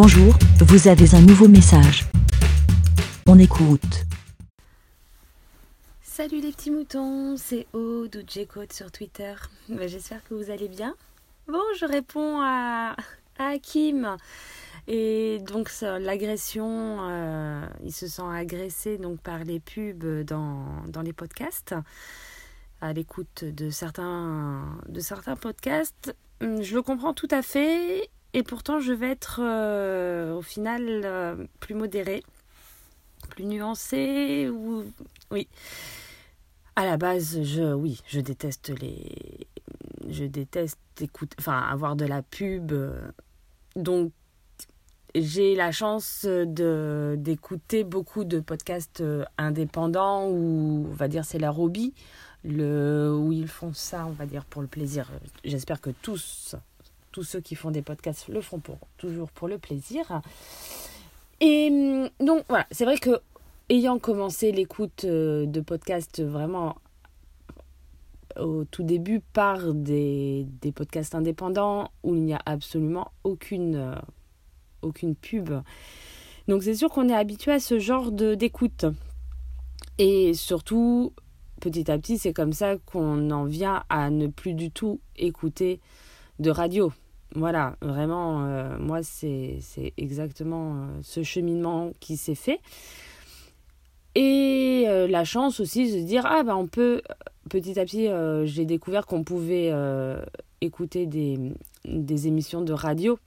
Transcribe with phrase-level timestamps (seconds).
[0.00, 2.04] Bonjour, vous avez un nouveau message.
[3.26, 4.04] On écoute.
[6.00, 9.34] Salut les petits moutons, c'est Aude ou J-Code sur Twitter.
[9.68, 10.94] Bah, J'espère que vous allez bien.
[11.48, 12.94] Bon, je réponds à,
[13.40, 13.54] à.
[14.86, 21.12] Et donc l'agression, euh, il se sent agressé donc par les pubs dans, dans les
[21.12, 21.74] podcasts,
[22.80, 26.14] à l'écoute de certains, de certains podcasts.
[26.40, 30.82] Hum, Je le comprends tout à fait et pourtant je vais être euh, au final
[31.04, 32.22] euh, plus modérée,
[33.30, 34.84] plus nuancée ou
[35.30, 35.48] oui.
[36.76, 39.48] À la base, je oui, je déteste les
[40.08, 42.72] je déteste écouter enfin avoir de la pub.
[43.76, 44.12] Donc
[45.14, 51.58] j'ai la chance d'écouter beaucoup de podcasts euh, indépendants ou on va dire c'est leur
[51.58, 51.94] hobby.
[52.44, 55.10] Le où ils font ça on va dire pour le plaisir.
[55.44, 56.54] J'espère que tous
[57.18, 60.22] tous ceux qui font des podcasts le font pour toujours pour le plaisir
[61.40, 63.20] et hum, donc voilà c'est vrai que
[63.68, 66.76] ayant commencé l'écoute euh, de podcasts vraiment
[68.38, 73.94] au tout début par des, des podcasts indépendants où il n'y a absolument aucune euh,
[74.82, 75.50] aucune pub.
[76.46, 78.86] Donc c'est sûr qu'on est habitué à ce genre d'écoute.
[79.98, 81.12] Et surtout,
[81.60, 85.80] petit à petit, c'est comme ça qu'on en vient à ne plus du tout écouter
[86.38, 86.92] de radio.
[87.34, 89.60] Voilà, vraiment, euh, moi, c'est
[89.96, 92.60] exactement euh, ce cheminement qui s'est fait.
[94.14, 97.02] Et euh, la chance aussi de se dire, ah ben on peut,
[97.50, 98.08] petit à petit,
[98.46, 99.72] j'ai découvert qu'on pouvait
[100.60, 101.38] écouter des,
[101.84, 103.18] des émissions de radio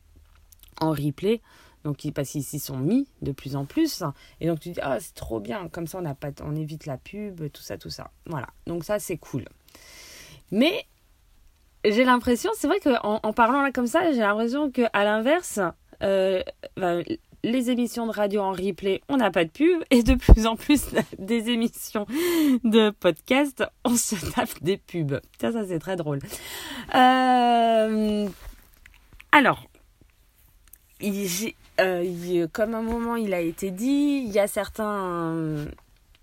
[0.79, 1.41] en replay.
[1.83, 4.03] Donc, parce qu'ils s'y sont mis de plus en plus.
[4.39, 5.67] Et donc, tu dis, ah, c'est trop bien.
[5.69, 8.11] Comme ça, on, n'a pas, on évite la pub, tout ça, tout ça.
[8.27, 8.47] Voilà.
[8.67, 9.45] Donc, ça, c'est cool.
[10.51, 10.85] Mais
[11.85, 15.59] j'ai l'impression, c'est vrai qu'en en parlant là comme ça, j'ai l'impression qu'à l'inverse,
[16.03, 16.41] euh,
[16.77, 17.03] ben,
[17.43, 19.83] les émissions de radio en replay, on n'a pas de pub.
[19.89, 20.85] Et de plus en plus,
[21.17, 22.05] des émissions
[22.63, 25.19] de podcast, on se tape des pubs.
[25.39, 26.19] Ça, ça, c'est très drôle.
[26.93, 28.27] Euh,
[29.31, 29.65] alors,
[30.99, 35.65] il- euh, comme un moment il a été dit, il y a certains,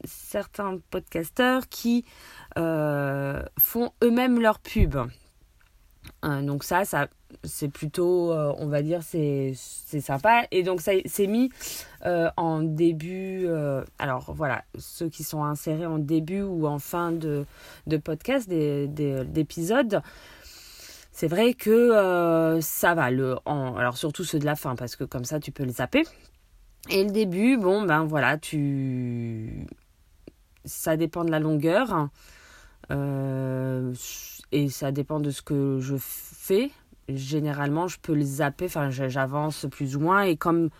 [0.04, 2.04] certains podcasteurs qui
[2.56, 4.96] euh, font eux-mêmes leur pub.
[6.24, 7.08] Euh, donc ça, ça
[7.44, 10.44] c'est plutôt, euh, on va dire, c'est sympa.
[10.50, 11.50] Et donc ça c'est mis
[12.06, 13.48] euh, en début.
[13.98, 17.44] alors voilà, ceux qui sont insérés en début ou en fin de,
[18.02, 20.02] podcast, d'épisodes.
[21.12, 23.10] C'est vrai que ça va.
[23.10, 26.04] Le, alors surtout ceux de la fin, parce que comme ça, tu peux les zapper.
[26.90, 29.66] Et le début, bon, ben voilà, tu...
[30.64, 32.08] Ça dépend de la longueur.
[34.52, 36.70] Et ça dépend de ce que je fais.
[37.08, 38.66] Généralement, je peux le zapper.
[38.66, 40.22] Enfin, j'avance plus ou moins.
[40.22, 40.70] Et comme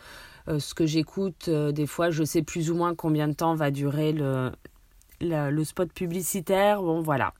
[0.48, 3.54] euh, ce que j'écoute, euh, des fois, je sais plus ou moins combien de temps
[3.54, 6.82] va durer le, spot publicitaire.
[6.82, 7.32] Bon, voilà.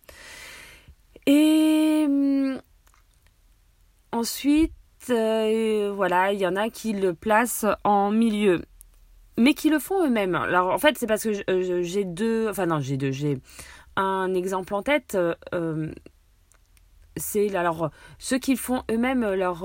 [1.27, 2.61] Et hum,
[4.13, 4.73] ensuite,
[5.11, 8.63] euh, voilà, il y en a qui le placent en milieu,
[9.39, 10.35] mais qui le font eux-mêmes.
[10.35, 13.39] Alors en fait, c'est parce que j'ai deux, enfin non, j'ai deux, j'ai
[13.97, 15.17] un exemple en tête.
[15.55, 15.93] euh,
[17.19, 19.65] c'est alors ceux qui font eux-mêmes leur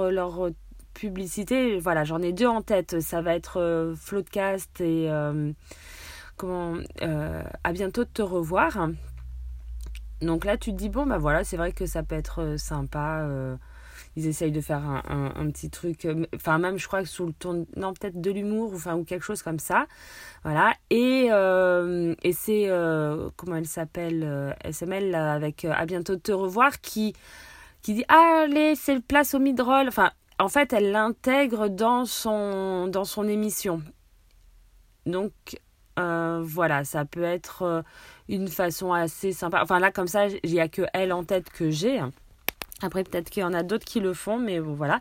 [0.93, 1.77] publicité.
[1.79, 2.99] Voilà, j'en ai deux en tête.
[3.01, 5.51] Ça va être euh, Floodcast et euh,
[6.37, 8.89] comment euh, à bientôt de te revoir.
[10.21, 12.57] Donc là, tu te dis, bon, bah voilà, c'est vrai que ça peut être euh,
[12.57, 13.27] sympa.
[14.15, 17.25] Ils essayent de faire un, un- petit truc, euh, enfin, même, je crois que sous
[17.25, 19.87] le ton, non, peut-être de l'humour, ou, enfin, ou quelque chose comme ça.
[20.43, 20.73] Voilà.
[20.89, 26.79] Et, euh, et c'est, euh, comment elle s'appelle, SML, avec À bientôt de te revoir,
[26.81, 27.13] qui,
[27.81, 29.87] qui dit, allez, c'est le place au mid-roll.
[29.87, 33.81] Enfin, en fait, elle l'intègre dans son, dans son émission.
[35.05, 35.33] Donc,
[35.95, 37.83] voilà, ça peut être
[38.29, 39.61] une façon assez sympa.
[39.61, 41.99] Enfin là, comme ça, il n'y a que elle en tête que j'ai.
[42.83, 44.99] Après, peut-être qu'il y en a d'autres qui le font, mais bon, voilà.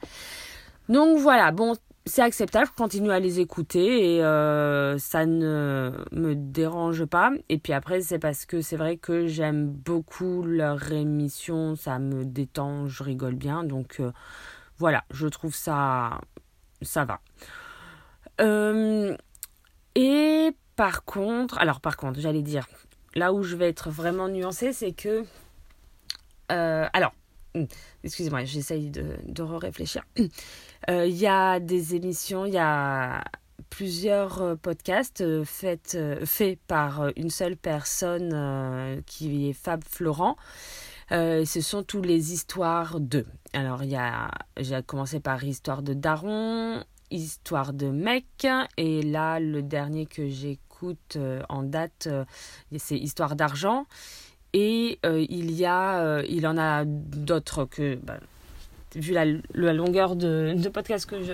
[0.88, 1.74] Donc voilà, bon,
[2.04, 7.30] c'est acceptable, je continue à les écouter et euh, ça ne me dérange pas.
[7.48, 12.24] Et puis après, c'est parce que c'est vrai que j'aime beaucoup leur émission, ça me
[12.24, 13.62] détend, je rigole bien.
[13.62, 14.10] Donc euh,
[14.78, 16.20] voilà, je trouve ça,
[16.82, 17.20] ça va.
[18.40, 19.16] Euh,
[19.94, 22.66] et par contre, alors par contre, j'allais dire,
[23.14, 25.24] là où je vais être vraiment nuancée, c'est que,
[26.48, 27.12] alors,
[28.04, 30.04] excusez-moi, j'essaye de, de réfléchir.
[30.88, 33.22] Il y a des émissions, il y a
[33.72, 39.82] plusieurs euh, podcasts euh, faits, euh, par euh, une seule personne euh, qui est Fab
[39.82, 40.36] Florent.
[41.10, 43.24] Euh, ce sont tous les histoires de.
[43.54, 48.46] Alors, il y a, j'ai commencé par Histoire de Daron, Histoire de mec.
[48.76, 52.08] Et là, le dernier que j'écoute en date,
[52.76, 53.86] c'est Histoire d'argent.
[54.54, 58.18] Et il y a, il en a d'autres que, bah,
[58.94, 61.32] vu la, la, longueur de, de podcast que je,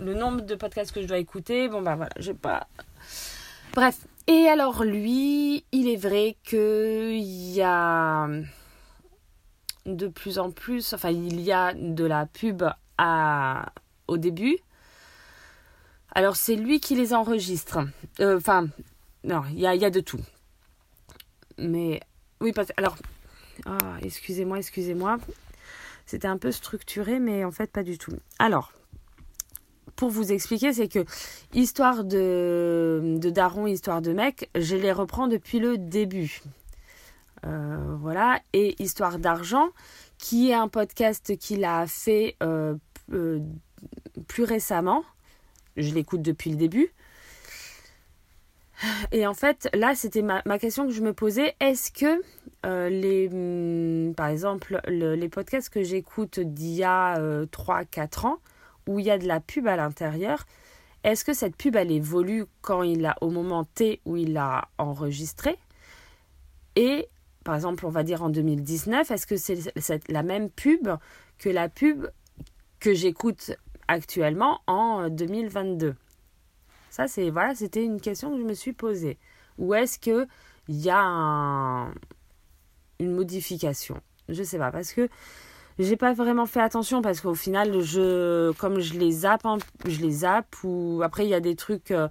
[0.00, 2.66] le, nombre de podcasts que je dois écouter, bon bah voilà, j'ai pas.
[3.74, 4.06] Bref.
[4.26, 8.28] Et alors lui, il est vrai que il y a
[9.84, 12.62] de plus en plus, enfin il y a de la pub
[12.96, 13.72] à,
[14.08, 14.56] au début.
[16.14, 17.80] Alors c'est lui qui les enregistre.
[18.20, 18.68] Euh, enfin,
[19.24, 20.20] non, il y a, y a de tout.
[21.58, 22.00] Mais
[22.44, 22.96] oui, alors,
[23.64, 25.18] ah, excusez-moi, excusez-moi.
[26.04, 28.12] C'était un peu structuré, mais en fait pas du tout.
[28.38, 28.72] Alors,
[29.96, 31.06] pour vous expliquer, c'est que
[31.54, 36.42] histoire de, de daron, histoire de mec, je les reprends depuis le début.
[37.46, 38.40] Euh, voilà.
[38.52, 39.68] Et Histoire d'argent,
[40.18, 42.74] qui est un podcast qu'il a fait euh,
[43.12, 43.40] euh,
[44.28, 45.04] plus récemment.
[45.76, 46.92] Je l'écoute depuis le début.
[49.12, 51.54] Et en fait, là, c'était ma, question que je me posais.
[51.60, 52.22] Est-ce que
[52.88, 58.38] les, hmm, par exemple, les podcasts que j'écoute d'il y a 3-4 ans,
[58.86, 60.44] où il y a de la pub à l'intérieur,
[61.04, 64.68] est-ce que cette pub, elle évolue quand il a, au moment T où il l'a
[64.78, 65.58] enregistré?
[66.76, 67.08] Et
[67.44, 70.88] par exemple, on va dire en 2019, est-ce que c'est la même pub
[71.38, 72.08] que la pub
[72.80, 73.52] que j'écoute
[73.86, 75.94] actuellement en 2022
[76.94, 79.18] Ça, c'est voilà, c'était une question que je me suis posée.
[79.58, 80.28] Ou est-ce que
[80.68, 81.88] il y a
[83.00, 84.00] une modification?
[84.28, 85.08] Je sais pas parce que
[85.80, 89.42] j'ai pas vraiment fait attention parce qu'au final, je comme je les zappe,
[89.84, 91.90] je les zappe ou après il y a des trucs.
[91.90, 92.06] Euh,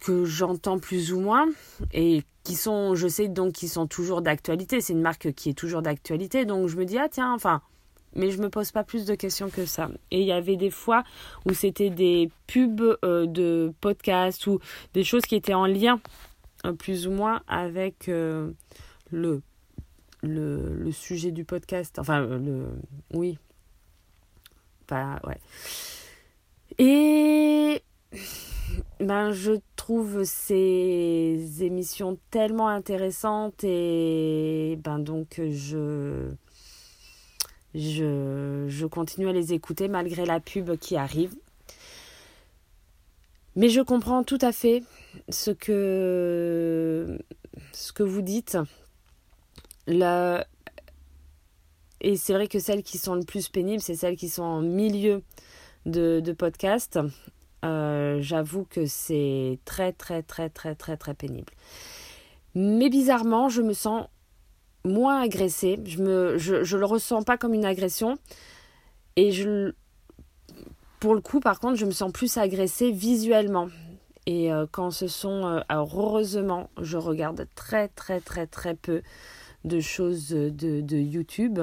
[0.00, 1.48] que j'entends plus ou moins
[1.92, 4.80] et qui sont, je sais donc, qui sont toujours d'actualité.
[4.80, 6.44] C'est une marque qui est toujours d'actualité.
[6.44, 7.62] Donc je me dis, ah tiens, enfin,
[8.18, 9.88] mais je me pose pas plus de questions que ça.
[10.10, 11.04] Et il y avait des fois
[11.46, 14.58] où c'était des pubs euh, de podcasts ou
[14.92, 16.00] des choses qui étaient en lien
[16.66, 18.50] euh, plus ou moins avec euh,
[19.10, 19.40] le,
[20.22, 21.98] le, sujet du podcast.
[21.98, 22.66] Enfin, le.
[23.14, 23.38] Oui.
[24.90, 25.38] Ouais.
[26.78, 27.82] Et
[29.00, 36.30] ben, je trouve ces émissions tellement intéressantes et ben donc je,
[37.78, 41.34] je, continue à les écouter malgré la pub qui arrive.
[43.56, 44.82] Mais je comprends tout à fait
[45.28, 47.18] ce que,
[47.98, 48.58] vous dites.
[49.88, 50.44] Et
[52.16, 55.22] c'est vrai que celles qui sont le plus pénibles, c'est celles qui sont en milieu
[55.86, 56.98] de, de podcast
[57.64, 61.52] euh, j'avoue que c'est très très très très très très pénible.
[62.54, 64.06] Mais bizarrement, je me sens
[64.88, 65.78] moins agressée.
[65.84, 68.18] Je me, je, je le ressens pas comme une agression.
[69.16, 69.72] Et je,
[71.00, 73.68] pour le coup, par contre, je me sens plus agressée visuellement.
[74.26, 79.02] Et euh, quand ce sont, euh, heureusement, je regarde très très très très peu
[79.64, 81.58] de choses de, de YouTube.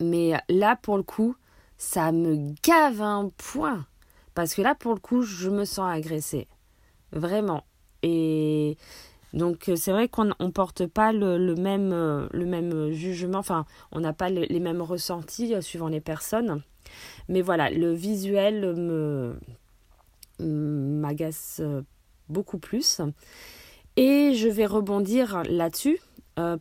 [0.00, 1.36] Mais là, pour le coup,
[1.76, 3.86] ça me gave un point.
[4.34, 6.46] Parce que là, pour le coup, je me sens agressée.
[7.12, 7.64] Vraiment.
[8.02, 8.76] Et
[9.34, 14.00] donc, euh, c'est vrai qu'on ne porte pas le, même, euh, même jugement, enfin, on
[14.00, 16.62] n'a pas les mêmes ressentis euh, suivant les personnes.
[17.28, 19.36] Mais voilà, le visuel
[20.38, 21.60] m'agace
[22.28, 23.02] beaucoup plus.
[23.96, 25.98] Et je vais rebondir là-dessus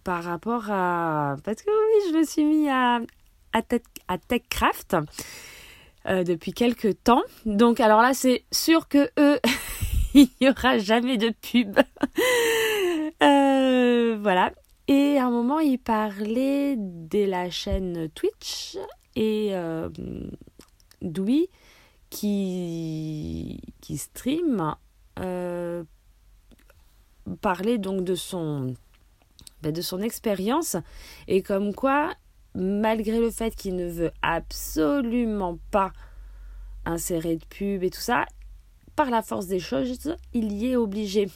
[0.04, 1.38] par rapport à...
[1.46, 3.00] Parce que oui, je me suis mis à,
[3.54, 4.98] à, TechCraft.
[6.10, 7.24] Euh, depuis quelques temps.
[7.46, 9.40] Donc alors là, c'est sûr que eux,
[10.14, 11.78] il n'y aura jamais de pub.
[13.24, 14.52] euh, voilà.
[14.88, 18.78] Et à un moment, il parlait de la chaîne Twitch
[19.16, 19.90] et euh,
[21.02, 21.50] Doui
[22.10, 24.76] qui, qui stream
[25.20, 25.84] euh,
[27.42, 28.04] parlait donc
[29.62, 30.78] ben, de son expérience
[31.28, 32.14] et comme quoi
[32.56, 35.92] malgré le fait qu'il ne veut absolument pas
[36.86, 38.26] insérer de pub et tout ça,
[38.98, 41.30] par la force des choses, il y est obligé.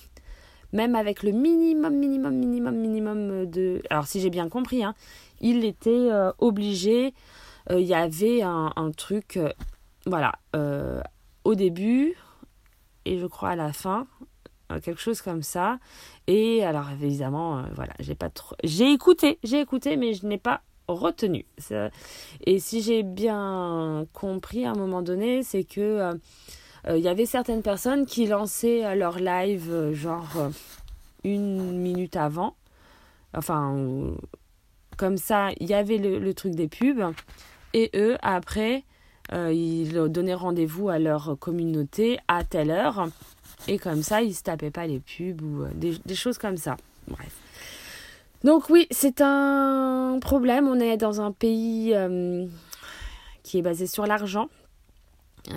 [0.74, 3.82] Même avec le minimum, minimum, minimum, minimum de...
[3.90, 4.96] Alors si j'ai bien compris, hein,
[5.40, 7.14] il était euh, obligé.
[7.70, 9.54] Euh, il y avait un, truc, euh,
[10.08, 10.34] voilà,
[11.44, 12.16] au début
[13.06, 14.08] et je crois à la fin,
[14.84, 15.78] quelque chose comme ça.
[16.26, 18.56] Et alors évidemment, voilà, j'ai pas trop...
[18.64, 21.46] J'ai écouté, j'ai écouté, mais je n'ai pas retenu.
[22.46, 26.18] Et si j'ai bien compris à un moment donné, c'est que
[26.90, 30.52] il y avait certaines personnes qui lançaient leur live euh, genre
[31.24, 32.56] une minute avant.
[33.36, 34.16] Enfin,
[34.98, 37.14] comme ça, il y avait le, truc des pubs.
[37.74, 38.84] Et eux, après,
[39.32, 43.08] euh, ils donnaient rendez-vous à leur communauté à telle heure.
[43.68, 46.76] Et comme ça, ils se tapaient pas les pubs ou des, choses comme ça.
[47.08, 47.32] Bref.
[48.44, 50.68] Donc oui, c'est un problème.
[50.68, 51.96] On est dans un pays
[53.44, 54.50] qui est basé sur l'argent.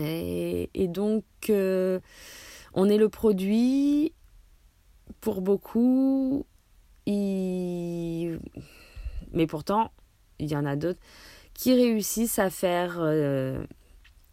[0.00, 4.12] Et, donc, on est le produit
[5.20, 6.46] pour beaucoup.
[7.06, 8.38] Mais
[9.48, 9.92] pourtant,
[10.38, 11.00] il y en a d'autres
[11.52, 13.64] qui réussissent à faire euh,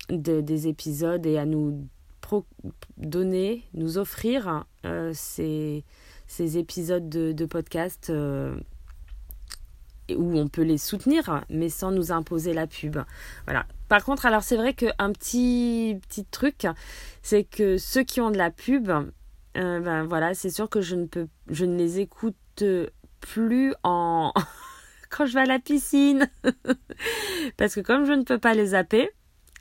[0.10, 1.88] des épisodes et à nous
[2.98, 5.84] donner, nous offrir euh, ces,
[6.58, 8.56] épisodes de, podcast euh,
[10.16, 12.98] où on peut les soutenir, mais sans nous imposer la pub.
[13.46, 13.66] Voilà.
[13.92, 16.66] Par contre, alors c'est vrai qu'un petit, petit truc,
[17.22, 18.90] c'est que ceux qui ont de la pub,
[19.54, 22.64] ben voilà, c'est sûr que je ne peux, je ne les écoute
[23.20, 24.32] plus en
[25.10, 26.30] quand je vais à la piscine.
[27.58, 29.10] Parce que comme je ne peux pas les zapper,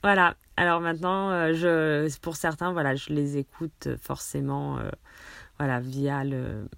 [0.01, 0.37] voilà.
[0.55, 4.89] Alors maintenant, euh, je, pour certains, voilà, je les écoute forcément, euh,
[5.59, 6.69] voilà, via le,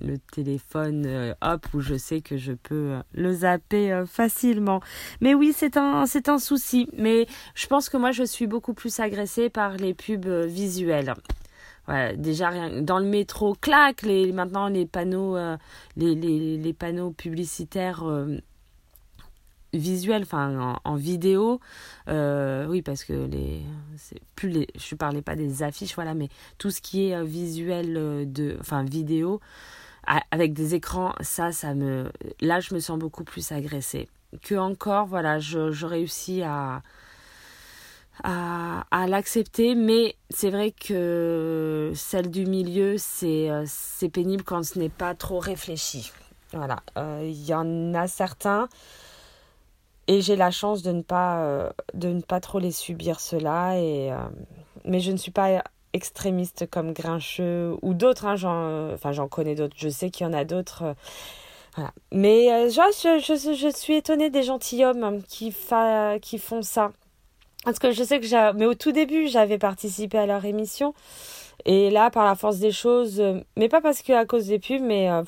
[0.00, 4.80] le téléphone, euh, hop, où je sais que je peux le zapper facilement.
[5.20, 6.06] Mais oui, c'est un,
[6.38, 6.88] souci.
[6.96, 11.14] Mais je pense que moi, je suis beaucoup plus agressée par les pubs visuelles
[12.16, 15.56] déjà dans le métro, clac, maintenant les panneaux, euh,
[17.16, 18.38] publicitaires euh,
[19.72, 21.60] visuels, enfin en, vidéo,
[22.08, 23.62] euh, oui parce que les,
[24.34, 26.28] plus les, je parlais pas des affiches, voilà, mais
[26.58, 29.40] tout ce qui est visuel de, enfin vidéo
[30.06, 34.08] avec des écrans, ça, ça me, là je me sens beaucoup plus agressée
[34.42, 36.82] que encore, voilà, je, réussis à
[38.22, 43.64] à, l'accepter, mais c'est vrai que celle du milieu, c'est euh,
[44.12, 46.12] pénible quand ce n'est pas trop réfléchi.
[46.52, 48.68] Voilà, euh, il y en a certains,
[50.06, 53.78] et j'ai la chance de ne pas euh, de ne pas trop les subir cela,
[53.78, 54.12] et
[54.84, 59.54] mais je ne suis pas extrémiste comme Grincheux ou d'autres, hein, j'en enfin j'en connais
[59.54, 60.94] d'autres, je sais qu'il y en a d'autres.
[61.74, 61.92] voilà.
[62.12, 66.92] Mais je, je, je, suis étonnée des gentilshommes qui, fa qui font ça.
[67.64, 70.94] Parce que je sais que j'ai, mais au tout début, j'avais participé à leur émission.
[71.66, 74.58] Et là, par la force des choses, euh, mais pas parce que à cause des
[74.58, 75.22] pubs, mais euh,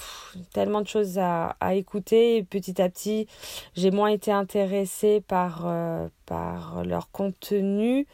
[0.52, 2.42] tellement de choses à, à écouter.
[2.44, 3.26] petit à petit,
[3.74, 8.06] j'ai moins été intéressée par, euh, par leur contenu.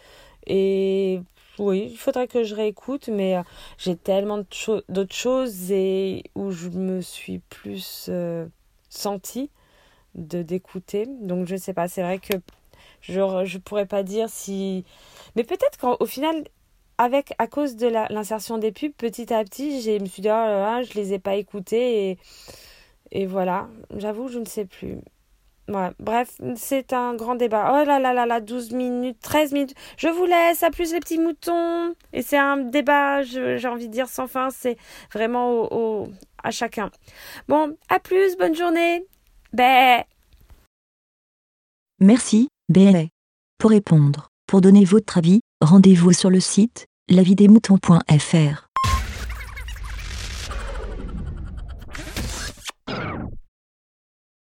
[0.46, 1.20] Et
[1.58, 3.36] oui, il faudrait que je réécoute, mais
[3.78, 4.38] j'ai tellement
[4.88, 8.10] d'autres choses et où je me suis plus
[8.88, 9.50] sentie
[10.14, 11.06] de d'écouter.
[11.20, 12.34] Donc je sais pas, c'est vrai que
[13.00, 14.84] je ne pourrais pas dire si.
[15.36, 16.44] Mais peut-être qu'au final,
[16.98, 20.32] avec, à cause de l'insertion des pubs, petit à petit, je me suis dit, oh
[20.32, 22.18] là je les ai pas écoutés et,
[23.12, 23.68] et voilà.
[23.96, 24.98] J'avoue, je ne sais plus.
[25.68, 27.70] Bref, c'est un grand débat.
[27.72, 29.74] Oh là là là là, 12 minutes, 13 minutes.
[29.96, 31.94] Je vous laisse, à plus les petits moutons.
[32.12, 34.76] Et c'est un débat, j'ai envie de dire sans fin, c'est
[35.12, 36.08] vraiment au,
[36.42, 36.90] à chacun.
[37.48, 39.04] Bon, à plus, bonne journée.
[39.52, 40.02] Bé.
[42.00, 42.48] Merci.
[42.68, 43.04] BLA.
[43.58, 48.67] Pour répondre, pour donner votre avis, rendez-vous sur le site lavidemouton.fr.